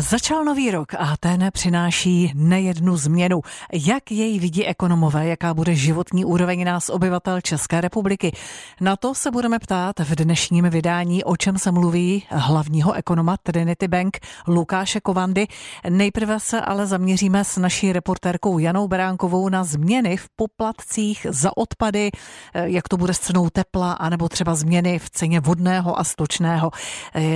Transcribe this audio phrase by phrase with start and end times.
[0.00, 3.40] Začal nový rok a ten přináší nejednu změnu.
[3.72, 8.32] Jak jej vidí ekonomové, jaká bude životní úroveň nás obyvatel České republiky?
[8.80, 13.88] Na to se budeme ptát v dnešním vydání, o čem se mluví hlavního ekonoma Trinity
[13.88, 15.46] Bank Lukáše Kovandy.
[15.88, 22.10] Nejprve se ale zaměříme s naší reportérkou Janou Beránkovou na změny v poplatcích za odpady,
[22.54, 26.70] jak to bude s cenou tepla, anebo třeba změny v ceně vodného a stočného.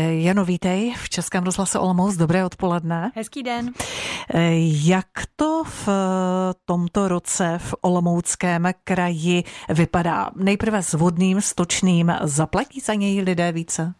[0.08, 2.16] Jano, vítej v Českém rozhlase Olomouc.
[2.16, 3.12] Dobré Dobré odpoledne.
[3.14, 3.72] Hezký den.
[4.28, 4.50] Eh,
[4.84, 5.88] jak to v
[6.64, 10.30] tomto roce v Olomouckém kraji vypadá?
[10.36, 12.12] Nejprve s vodným, stočným.
[12.22, 13.94] Zaplatí za něj lidé více?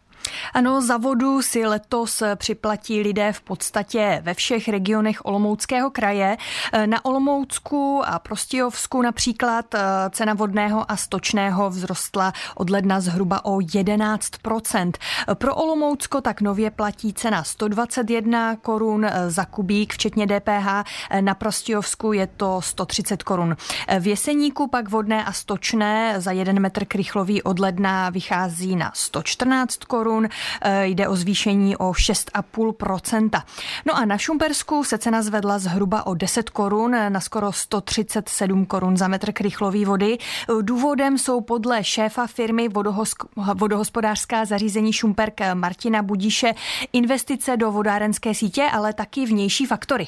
[0.53, 6.37] Ano, za vodu si letos připlatí lidé v podstatě ve všech regionech Olomouckého kraje.
[6.85, 13.57] Na Olomoucku a Prostějovsku například eh, cena vodného a stočného vzrostla od ledna zhruba o
[13.57, 14.91] 11%.
[15.33, 20.67] Pro Olomoucko tak nově platí cena 121 korun eh, za kubík, včetně DPH.
[21.21, 23.55] Na Prostějovsku je to 130 korun.
[23.99, 29.77] V Jeseníku pak vodné a stočné za 1 metr krychlový od ledna vychází na 114
[29.77, 30.29] korun korun,
[30.61, 33.43] eh, jde o zvýšení o 6,5%.
[33.85, 38.97] No a na Šumpersku se cena zvedla zhruba o 10 korun na skoro 137 korun
[38.97, 40.17] za metr krychlový vody.
[40.61, 42.69] Důvodem jsou podle šéfa firmy
[43.55, 46.53] vodohospodářská zařízení Šumperk Martina Budíše
[46.93, 50.07] investice do vodárenské sítě, ale taky vnější faktory.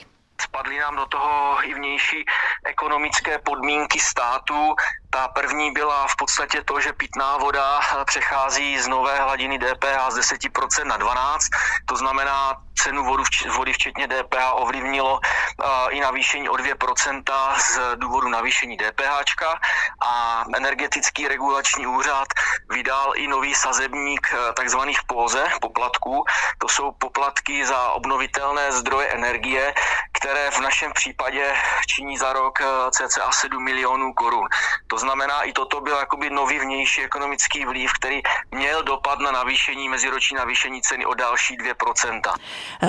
[0.59, 2.25] Spadly nám do toho i vnější
[2.65, 4.75] ekonomické podmínky státu.
[5.09, 10.19] Ta první byla v podstatě to, že pitná voda přechází z nové hladiny DPH z
[10.19, 11.37] 10% na 12%.
[11.85, 13.23] To znamená, cenu vodu,
[13.55, 15.19] vody včetně DPH ovlivnilo
[15.89, 17.23] i navýšení o 2%
[17.59, 19.43] z důvodu navýšení DPH
[20.01, 22.27] a energetický regulační úřad
[22.69, 26.23] vydal i nový sazebník e, takzvaných póze poplatků.
[26.57, 29.73] To jsou poplatky za obnovitelné zdroje energie,
[30.19, 31.53] které v našem případě
[31.87, 34.47] činí za rok e, cca 7 milionů korun.
[34.87, 38.21] To znamená, i toto byl jakoby nový vnější ekonomický vliv, který
[38.51, 42.21] měl dopad na navýšení, meziroční navýšení ceny o další 2%.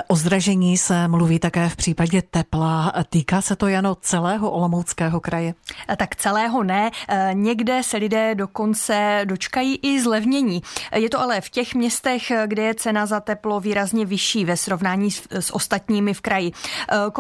[0.09, 2.93] O zdražení se mluví také v případě tepla.
[3.11, 5.55] Týká se to Jano celého Olomouckého kraje?
[5.97, 6.91] Tak celého ne.
[7.33, 10.63] Někde se lidé dokonce dočkají i zlevnění.
[10.95, 15.11] Je to ale v těch městech, kde je cena za teplo výrazně vyšší ve srovnání
[15.31, 16.53] s ostatními v kraji.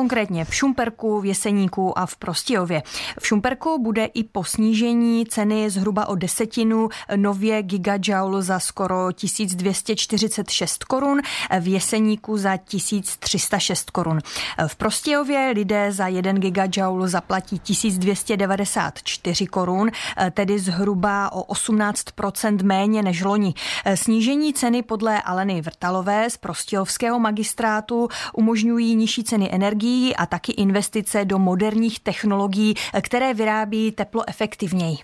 [0.00, 2.82] Konkrétně v Šumperku, v Jeseníku a v Prostějově.
[3.20, 10.84] V Šumperku bude i po snížení ceny zhruba o desetinu nově gigajoule za skoro 1246
[10.84, 11.20] korun,
[11.60, 14.18] v Jeseníku za 1306 korun.
[14.66, 19.90] V Prostějově lidé za 1 gigajoule zaplatí 1294 korun,
[20.30, 23.54] tedy zhruba o 18% méně než loni.
[23.94, 31.24] Snížení ceny podle Aleny Vrtalové z Prostějovského magistrátu umožňují nižší ceny energií a taky investice
[31.24, 34.96] do moderních technologií, které vyrábí teplo efektivněji.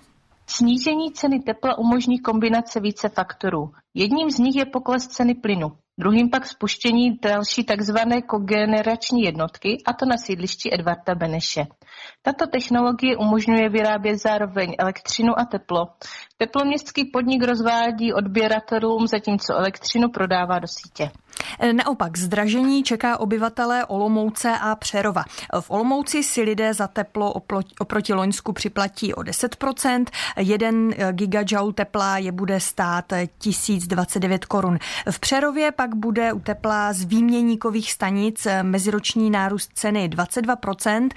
[0.47, 3.73] Snížení ceny tepla umožní kombinace více faktorů.
[3.95, 5.73] Jedním z nich je pokles ceny plynu.
[5.99, 7.97] Druhým pak spuštění další tzv.
[8.27, 11.67] kogenerační jednotky, a to na sídlišti Edvarda Beneše.
[12.23, 15.87] Tato technologie umožňuje vyrábět zároveň elektřinu a teplo.
[16.37, 21.11] Teploměstský podnik rozvádí odběratelům, zatímco elektřinu prodává do sítě.
[21.61, 25.25] E, naopak zdražení čeká obyvatele Olomouce a Přerova.
[25.61, 27.33] V Olomouci si lidé za teplo
[27.81, 30.05] oproti Loňsku připlatí o 10%.
[30.37, 34.79] Jeden gigajoule tepla je bude stát 1029 korun.
[35.11, 41.09] V Přerově pak bude u tepla z výměníkových stanic meziroční nárůst ceny 22%.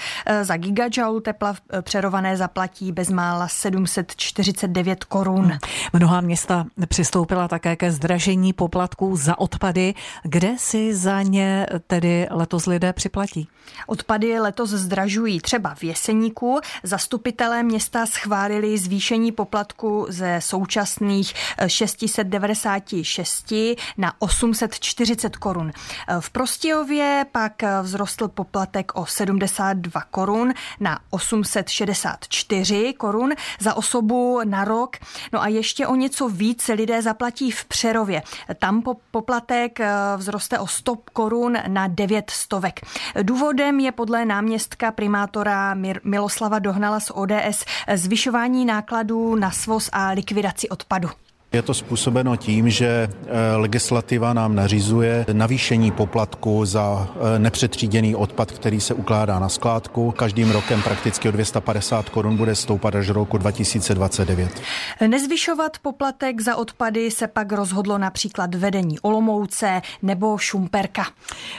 [0.41, 5.52] Za gigajoule tepla přerované zaplatí bezmála 749 korun.
[5.94, 9.94] Mnoha města přistoupila také ke zdražení poplatků za odpady.
[10.24, 13.47] Kde si za ně tedy letos lidé připlatí?
[13.88, 16.59] Odpady letos zdražují třeba v Jeseníku.
[16.84, 21.34] Zastupitelé města schválili zvýšení poplatku ze současných
[21.68, 23.53] 696
[23.97, 25.72] na 840 korun.
[26.20, 27.53] V Prostějově pak
[27.84, 34.97] vzrostl poplatek o 72 korun na 864 korun za osobu na rok.
[35.34, 38.22] No a ještě o něco víc lidé zaplatí v Přerově.
[38.59, 39.79] Tam poplatek
[40.17, 42.79] vzroste o 100 korun na 9 stovek.
[43.22, 47.66] Důvodem je podle náměstka primátora Miloslava Dohnala z ODS
[47.96, 51.09] zvyšování nákladů na svoz a likvidaci odpadu.
[51.51, 58.51] Je to způsobeno tím, že eh, legislativa nám nařizuje navýšení poplatku za eh, nepřetříděný odpad,
[58.51, 60.11] který se ukládá na skládku.
[60.11, 64.61] Každým rokem prakticky o 250 korun bude stoupat až do roku 2029.
[65.07, 71.05] Nezvyšovat poplatek za odpady se pak rozhodlo například vedení Olomouce nebo Šumperka.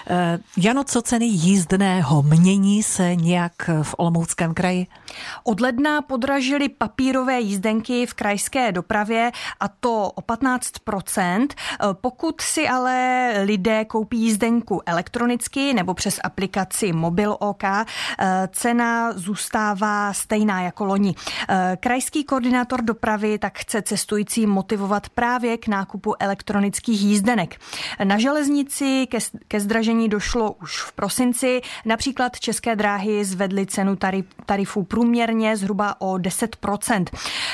[0.07, 3.53] Eh, Jano, co ceny jízdného mění se nějak
[3.83, 4.87] v Olomouckém kraji?
[5.45, 11.49] Od ledna podražily papírové jízdenky v krajské dopravě a to o 15%
[11.93, 17.63] Pokud si ale lidé koupí jízdenku elektronicky nebo přes aplikaci Mobil OK,
[18.53, 21.15] cena zůstává stejná jako loni.
[21.81, 27.61] Krajský koordinátor dopravy tak chce cestující motivovat právě k nákupu elektronických jízdenek.
[28.05, 29.19] Na železnici ke,
[29.49, 31.61] ke zdražení došlo už v prosinci.
[31.85, 33.97] Například České dráhy zvedly cenu
[34.47, 37.05] tarifů průměrně zhruba o 10%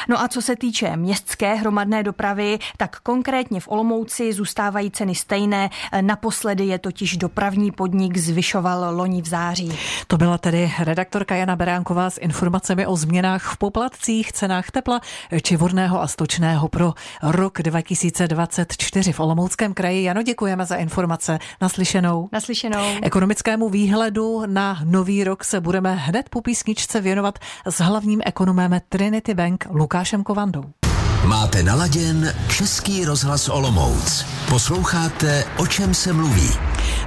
[0.09, 5.15] No a co se týče městské hromadné dopravy, dopravy, tak konkrétně v Olomouci zůstávají ceny
[5.15, 5.71] stejné.
[6.01, 9.73] Naposledy je totiž dopravní podnik zvyšoval loni v září.
[10.07, 15.01] To byla tedy redaktorka Jana Beránková s informacemi o změnách v poplatcích, cenách tepla
[15.43, 20.03] či vodného a stočného pro rok 2024 v Olomouckém kraji.
[20.03, 21.39] Jano, děkujeme za informace.
[21.61, 22.29] Naslyšenou.
[22.33, 22.85] Naslyšenou.
[23.03, 29.35] Ekonomickému výhledu na nový rok se budeme hned po písničce věnovat s hlavním ekonomem Trinity
[29.35, 30.86] Bank Lukášem Kovandou.
[31.27, 34.27] Máte naladěn Český rozhlas Olomouc.
[34.49, 36.51] Posloucháte, o čem se mluví.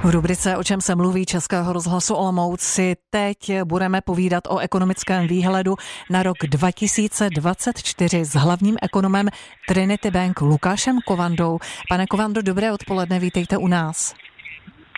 [0.04, 5.28] V rubrice O čem se mluví Českého rozhlasu Olomouc si teď budeme povídat o ekonomickém
[5.28, 5.74] výhledu
[6.10, 9.28] na rok 2024 s hlavním ekonomem
[9.68, 11.58] Trinity Bank Lukášem Kovandou.
[11.88, 14.14] Pane Kovando, dobré odpoledne, vítejte u nás.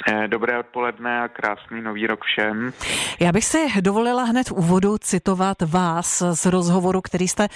[0.06, 2.72] Eh, dobré odpoledne a krásný nový rok všem.
[3.20, 7.49] Já bych si dovolila hned v úvodu citovat vás z rozhovoru, který jste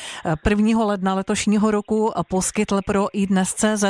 [0.48, 0.84] 1.
[0.84, 3.84] ledna letošního roku poskytl pro iDnes.cz.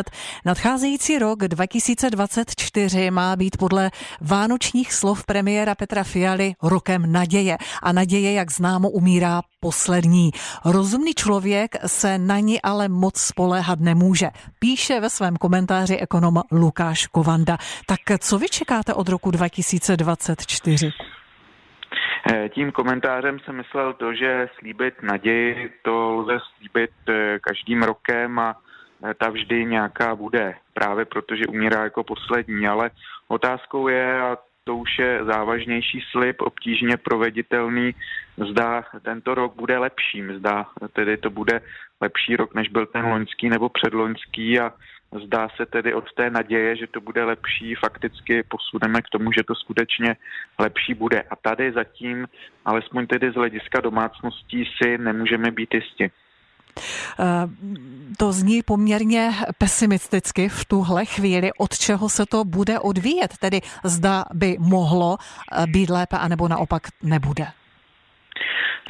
[0.44, 7.58] Nadcházející rok 2024 má být podle vánočních slov premiéra Petra Fialy rokem naděje.
[7.82, 10.30] A naděje, jak známo, umírá poslední.
[10.64, 14.30] Rozumný člověk se na ní ale moc spoléhat nemůže.
[14.58, 17.58] Píše ve svém komentáři ekonom Lukáš Kovanda.
[17.86, 20.92] Tak co vy čekáte od roku 2024?
[22.32, 28.38] Eh, tím komentářem jsem myslel to, že slíbit naději, to lze slíbit eh, každým rokem
[28.38, 28.56] a
[29.04, 32.90] eh, ta vždy nějaká bude, právě protože umírá jako poslední, ale
[33.28, 37.94] otázkou je, a to už je závažnější slib, obtížně proveditelný,
[38.50, 41.60] zda tento rok bude lepším, zda tedy to bude
[42.00, 44.72] lepší rok, než byl ten loňský nebo předloňský a
[45.24, 49.44] zdá se tedy od té naděje, že to bude lepší, fakticky posuneme k tomu, že
[49.44, 50.16] to skutečně
[50.58, 51.22] lepší bude.
[51.22, 52.26] A tady zatím,
[52.64, 56.10] alespoň tedy z hlediska domácností, si nemůžeme být jisti.
[57.20, 57.24] Eh,
[58.18, 64.24] to zní poměrně pesimisticky v tuhle chvíli, od čeho se to bude odvíjet, tedy zda
[64.34, 67.46] by mohlo eh, být lépe, anebo naopak nebude.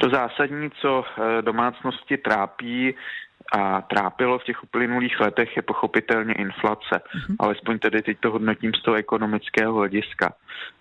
[0.01, 2.95] To zásadní, co eh, domácnosti trápí,
[3.53, 6.95] a trápilo v těch uplynulých letech je pochopitelně inflace.
[6.95, 7.35] Mm-hmm.
[7.39, 10.33] Alespoň tedy teď to hodnotím z toho ekonomického hlediska.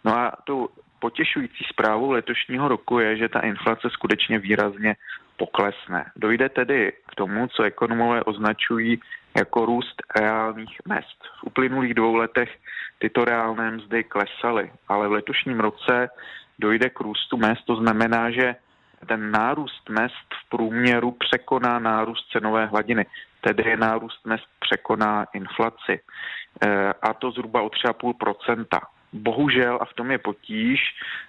[0.05, 0.69] No a tu
[0.99, 4.97] potěšující zprávou letošního roku je, že ta inflace skutečně výrazně
[5.37, 6.05] poklesne.
[6.17, 9.01] Dojde tedy k tomu, co ekonomové označují
[9.37, 11.19] jako růst reálných mest.
[11.41, 12.51] V uplynulých dvou letech
[12.99, 16.09] tyto reálné mzdy klesaly, ale v letošním roce
[16.59, 18.57] dojde k růstu mest, to znamená, že
[19.07, 23.07] ten nárůst mest v průměru překoná nárůst cenové hladiny,
[23.41, 26.01] tedy nárůst mest překoná inflaci.
[26.63, 28.81] E, a to zhruba o 3,5%
[29.13, 30.81] Bohužel, a v tom je potíž,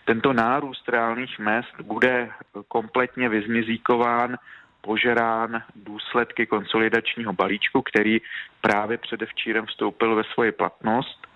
[0.05, 2.29] tento nárůst reálných mest bude
[2.67, 4.37] kompletně vyzmizíkován,
[4.81, 8.17] požerán důsledky konsolidačního balíčku, který
[8.61, 11.26] právě předevčírem vstoupil ve svoji platnost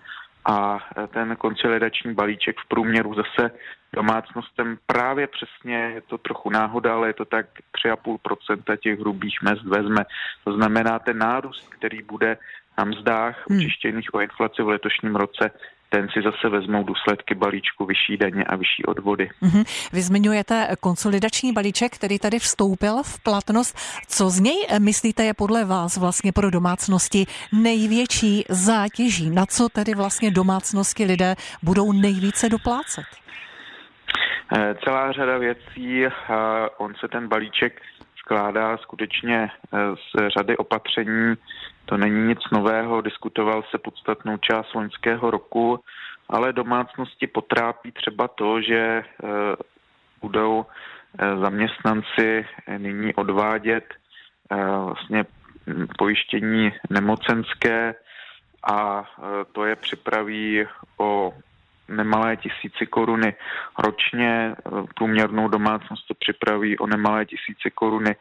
[0.44, 0.78] a
[1.12, 3.50] ten konsolidační balíček v průměru zase
[3.92, 7.46] domácnostem právě přesně, je to trochu náhoda, ale je to tak
[7.86, 10.04] 3,5% těch hrubých mest vezme.
[10.44, 12.36] To znamená, ten nárůst, který bude
[12.78, 13.60] na mzdách hmm.
[14.12, 15.50] o inflaci v letošním roce,
[15.92, 19.30] ten si zase vezmou důsledky balíčku vyšší daně a vyšší odvody.
[19.42, 19.90] Mm-hmm.
[19.92, 23.76] Vy zmiňujete konsolidační balíček, který tady vstoupil v platnost.
[24.08, 29.30] Co z něj eh, myslíte je podle vás vlastně pro domácnosti největší zátěží?
[29.30, 33.04] Na co tedy vlastně domácnosti lidé budou nejvíce doplácet?
[34.56, 36.04] Eh, celá řada věcí,
[36.78, 37.80] on se ten balíček
[38.32, 41.34] skládá skutečně eh, z řady opatření,
[41.84, 45.80] to není nic nového, diskutoval se podstatnou část loňského roku,
[46.28, 49.04] ale domácnosti potrápí třeba to, že eh,
[50.22, 50.66] budou
[51.42, 52.46] zaměstnanci
[52.78, 53.84] nyní odvádět
[54.84, 55.24] vlastně
[55.98, 57.94] pojištění nemocenské
[58.72, 59.04] a
[59.52, 61.32] to je připraví o
[61.88, 63.34] nemalé tisíci koruny
[63.78, 64.54] ročně,
[64.94, 68.16] průměrnou domácnost to připraví o nemalé tisíci koruny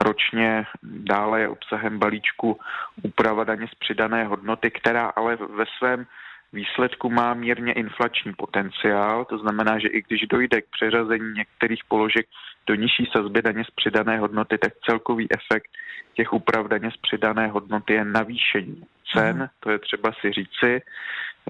[0.00, 2.58] ročně, dále je obsahem balíčku
[3.02, 6.06] úprava daně z přidané hodnoty, která ale ve svém
[6.52, 12.26] výsledku má mírně inflační potenciál, to znamená, že i když dojde k přeřazení některých položek
[12.66, 15.70] do nižší sazby daně z přidané hodnoty, tak celkový efekt
[16.14, 20.82] těch úprav daně z přidané hodnoty je navýšení cen, to je třeba si říci.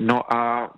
[0.00, 0.70] No a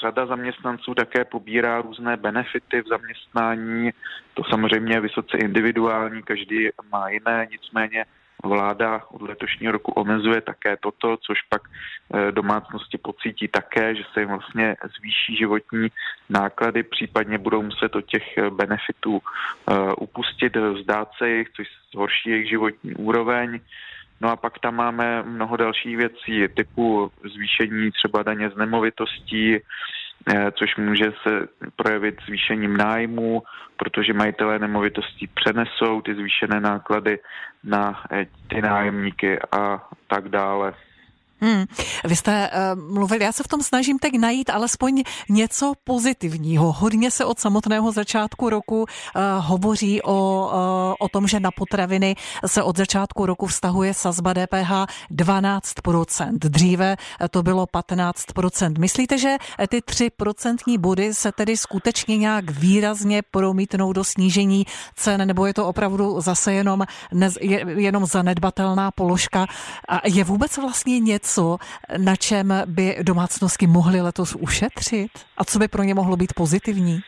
[0.00, 3.90] řada zaměstnanců také pobírá různé benefity v zaměstnání.
[4.34, 8.04] To samozřejmě je vysoce individuální, každý má jiné, nicméně
[8.44, 14.20] vláda od letošního roku omezuje také toto, což pak eh, domácnosti pocítí také, že se
[14.20, 15.88] jim vlastně zvýší životní
[16.28, 22.30] náklady, případně budou muset od těch eh, benefitů eh, upustit, vzdát se jich, což zhorší
[22.30, 23.60] jejich životní úroveň.
[24.20, 30.50] No a pak tam máme mnoho dalších věcí, typu zvýšení třeba daně z nemovitostí, eh,
[30.52, 33.42] což může se projevit zvýšením nájmu,
[33.76, 37.18] protože majitelé nemovitostí přenesou ty zvýšené náklady
[37.64, 40.74] na eh, ty nájemníky a tak dále.
[41.40, 41.64] Hmm.
[42.04, 46.72] Vy jste uh, mluvili, já se v tom snažím teď najít alespoň něco pozitivního.
[46.72, 48.86] Hodně se od samotného začátku roku uh,
[49.38, 52.16] hovoří o, uh, o tom, že na potraviny
[52.46, 54.72] se od začátku roku vztahuje sazba DPH
[55.10, 56.32] 12%.
[56.32, 56.96] Dříve
[57.30, 58.78] to bylo 15%.
[58.78, 59.36] Myslíte, že
[59.68, 64.66] ty 3% body se tedy skutečně nějak výrazně promítnou do snížení
[64.96, 66.84] cen, nebo je to opravdu zase jenom,
[67.40, 69.46] je, jenom zanedbatelná položka?
[69.88, 71.56] A je vůbec vlastně něco, něco,
[71.98, 75.10] na čem by domácnosti mohly letos ušetřit?
[75.36, 77.00] A co by pro ně mohlo být pozitivní?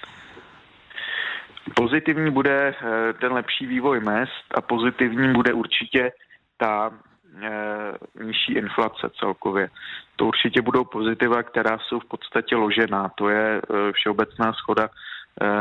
[1.75, 6.12] Pozitivní bude eh, ten lepší vývoj mest a pozitivní bude určitě
[6.57, 6.91] ta
[7.43, 9.69] eh, nižší inflace celkově.
[10.17, 13.11] To určitě budou pozitiva, která jsou v podstatě ložená.
[13.14, 14.88] To je eh, všeobecná schoda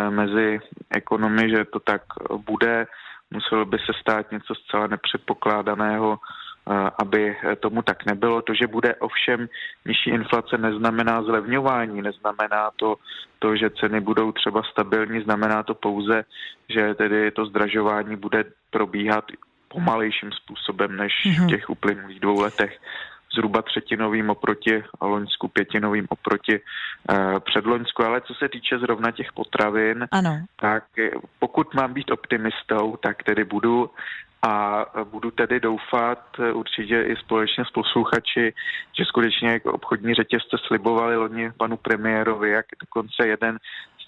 [0.09, 0.59] mezi
[0.95, 2.01] ekonomy, že to tak
[2.45, 2.87] bude.
[3.31, 6.19] Muselo by se stát něco zcela nepředpokládaného,
[7.01, 8.41] aby tomu tak nebylo.
[8.41, 9.47] To, že bude ovšem
[9.85, 12.95] nižší inflace, neznamená zlevňování, neznamená to,
[13.39, 16.23] to, že ceny budou třeba stabilní, znamená to pouze,
[16.69, 19.25] že tedy to zdražování bude probíhat
[19.67, 21.49] pomalejším způsobem než v mhm.
[21.49, 22.79] těch uplynulých dvou letech
[23.35, 28.03] zhruba třetinovým oproti Loňsku, pětinovým oproti uh, předloňsku.
[28.03, 30.45] Ale co se týče zrovna těch potravin, ano.
[30.59, 30.83] tak
[31.39, 33.89] pokud mám být optimistou, tak tedy budu
[34.43, 36.19] a budu tedy doufat
[36.53, 38.53] určitě i společně s posluchači,
[38.97, 43.57] že skutečně obchodní řetězce slibovali loni panu premiérovi, jak dokonce jeden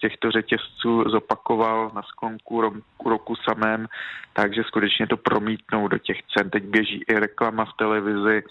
[0.03, 2.61] těchto řetězců zopakoval na sklonku
[3.05, 3.87] roku, samém,
[4.33, 6.49] takže skutečně to promítnou do těch cen.
[6.49, 8.43] Teď běží i reklama v televizi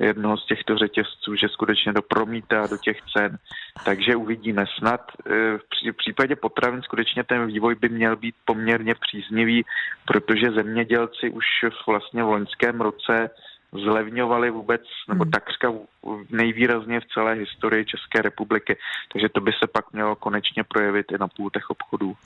[0.00, 3.38] jednoho z těchto řetězců, že skutečně to promítá do těch cen,
[3.84, 4.64] takže uvidíme.
[4.78, 5.58] Snad e,
[5.92, 9.64] v případě potravin skutečně ten vývoj by měl být poměrně příznivý,
[10.04, 11.46] protože zemědělci už
[11.86, 13.30] vlastně v loňském roce
[13.72, 15.30] zlevňovaly vůbec, nebo hmm.
[15.30, 15.72] takřka
[16.30, 18.76] nejvýrazně v celé historii České republiky.
[19.12, 22.16] Takže to by se pak mělo konečně projevit i na půltech obchodů.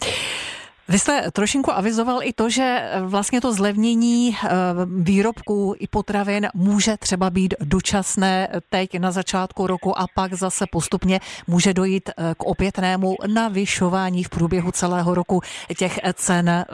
[0.88, 4.48] Vy jste trošinku avizoval i to, že vlastně to zlevnění eh,
[4.86, 11.20] výrobků i potravin může třeba být dočasné teď na začátku roku a pak zase postupně
[11.46, 15.40] může dojít eh, k opětnému navyšování v průběhu celého roku
[15.78, 16.64] těch cen eh,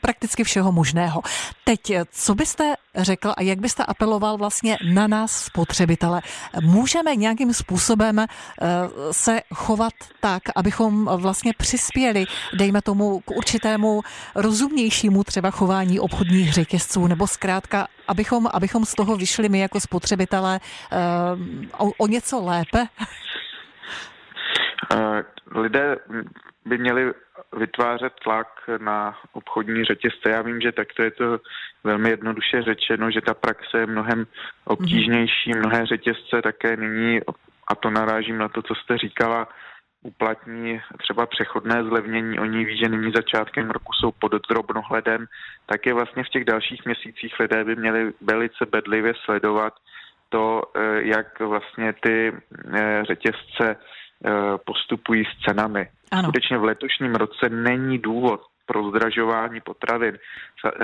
[0.00, 1.22] prakticky všeho možného.
[1.64, 6.22] Teď, co byste řekl a jak byste apeloval vlastně na nás spotřebitele?
[6.62, 8.26] Můžeme nějakým způsobem
[9.10, 12.24] se chovat tak, abychom vlastně přispěli,
[12.54, 14.02] dejme tomu, k určitému
[14.34, 20.60] rozumnějšímu třeba chování obchodních řetězců, nebo zkrátka, abychom, abychom z toho vyšli my jako spotřebitelé
[20.60, 22.86] uh, o, o něco lépe?
[24.94, 25.96] Uh, lidé
[26.64, 27.12] by měli
[27.56, 30.30] vytvářet tlak na obchodní řetězce.
[30.30, 31.38] Já vím, že takto je to
[31.84, 34.26] velmi jednoduše řečeno, že ta praxe je mnohem
[34.64, 35.50] obtížnější.
[35.54, 37.20] Mnohé řetězce také nyní,
[37.68, 39.48] a to narážím na to, co jste říkala,
[40.02, 45.26] uplatní třeba přechodné zlevnění, oni ví, že nyní začátkem roku jsou pod drobnohledem,
[45.66, 49.72] tak je vlastně v těch dalších měsících lidé by měli velice bedlivě sledovat
[50.28, 53.76] to, eh, jak vlastně ty eh, řetězce
[54.64, 55.88] postupují s cenami.
[56.10, 56.22] Ano.
[56.22, 60.18] Skutečně v letošním roce není důvod pro zdražování potravin.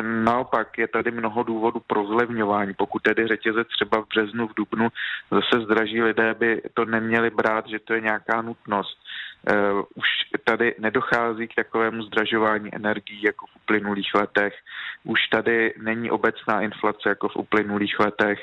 [0.03, 2.75] Naopak je tady mnoho důvodů pro zlevňování.
[2.75, 4.89] Pokud tedy řetězec třeba v březnu, v dubnu
[5.31, 8.99] zase zdraží lidé, by to neměli brát, že to je nějaká nutnost.
[9.95, 10.07] už
[10.45, 14.55] tady nedochází k takovému zdražování energií jako v uplynulých letech.
[15.05, 18.39] Už tady není obecná inflace jako v uplynulých letech.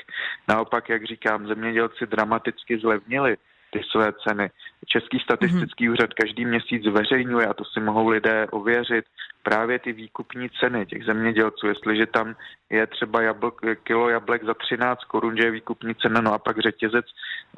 [0.48, 3.36] Naopak, jak říkám, zemědělci dramaticky zlevnili
[3.70, 4.50] ty své ceny.
[4.86, 5.92] Český statistický mm-hmm.
[5.92, 9.04] úřad každý měsíc zveřejňuje, a to si mohou lidé ověřit,
[9.42, 11.66] právě ty výkupní ceny těch zemědělců.
[11.66, 12.34] Jestliže tam
[12.70, 16.58] je třeba jablk, kilo jablek za 13 korun, že je výkupní cena, no a pak
[16.58, 17.06] řetězec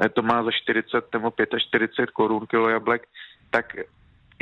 [0.04, 3.08] eh, to má za 40 nebo 45 korun kilo jablek,
[3.50, 3.76] tak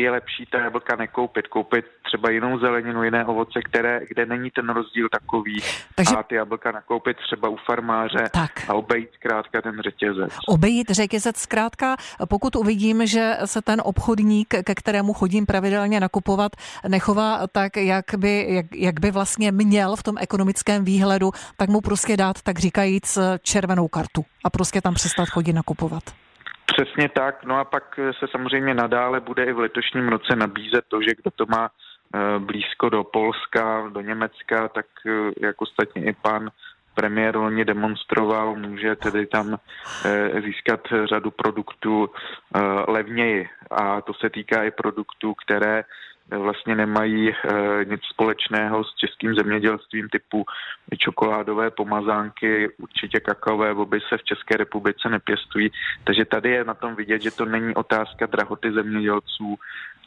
[0.03, 4.69] je lepší ta jablka nekoupit, koupit třeba jinou zeleninu, jiné ovoce, které, kde není ten
[4.69, 5.63] rozdíl takový
[5.95, 6.17] Takže...
[6.17, 8.51] a ty jablka nakoupit třeba u farmáře tak.
[8.69, 10.33] a obejít zkrátka ten řetězec.
[10.49, 11.97] Obejít řetězec zkrátka,
[12.29, 16.53] pokud uvidím, že se ten obchodník, ke kterému chodím pravidelně nakupovat,
[16.89, 21.81] nechová tak, jak by, jak, jak by vlastně měl v tom ekonomickém výhledu, tak mu
[21.81, 26.03] prostě dát, tak říkajíc, červenou kartu a prostě tam přestat chodit nakupovat.
[26.73, 31.03] Přesně tak, no a pak se samozřejmě nadále bude i v letošním roce nabízet to,
[31.03, 36.13] že kdo to má eh, blízko do Polska, do Německa, tak eh, jak ostatně i
[36.13, 36.51] pan
[36.95, 39.57] premiér loni demonstroval, může tedy tam
[40.05, 42.11] eh, získat řadu produktů
[42.89, 43.49] levněji.
[43.71, 45.85] A to se týká i produktů, které
[46.39, 50.45] vlastně nemají eh, nic společného s českým zemědělstvím typu
[50.99, 55.71] čokoládové pomazánky, určitě kakaové boby se v České republice nepěstují.
[56.05, 59.59] Takže tady je na tom vidět, že to není otázka drahoty zemědělců,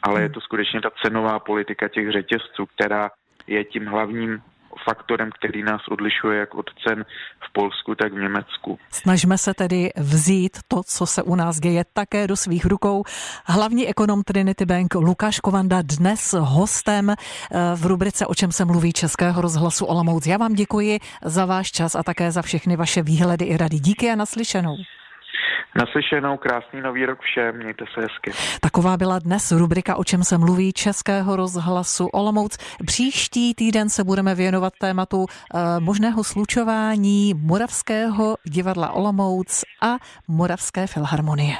[0.02, 3.10] ale je to skutečně ta cenová politika těch řetězců, která
[3.46, 4.42] je tím hlavním
[4.84, 7.04] faktorem, který nás odlišuje jak od cen
[7.48, 8.78] v Polsku, tak v Německu.
[8.90, 13.04] Snažme se tedy vzít to, co se u nás děje, také do svých rukou.
[13.44, 17.16] Hlavní ekonom Trinity Bank Lukáš Kovanda dnes hostem eh,
[17.76, 20.26] v rubrice O čem se mluví Českého rozhlasu Olomouc.
[20.26, 23.78] Já vám děkuji za váš čas a také za všechny vaše výhledy i rady.
[23.78, 24.76] Díky a naslyšenou.
[25.76, 28.30] Naslyšenou, krásný nový rok všem, mějte se hezky.
[28.60, 32.56] Taková byla dnes rubrika O čem se mluví Českého rozhlasu Olomouc.
[32.86, 39.96] Příští týden se budeme věnovat tématu e, možného slučování Moravského divadla Olomouc a
[40.28, 41.54] Moravské filharmonie.